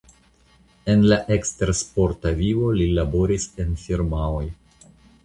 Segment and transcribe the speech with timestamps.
[0.93, 4.43] En la ekstersporta vivo li laboris en firmaoj.